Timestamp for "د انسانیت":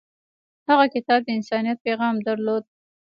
1.25-1.77